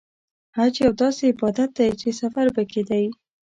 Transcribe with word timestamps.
حج 0.57 0.73
یو 0.85 0.91
داسې 1.01 1.23
عبادت 1.31 1.69
دی 1.77 1.89
چې 2.01 2.09
سفر 2.21 2.45
پکې 2.55 2.81
دی. 2.89 3.05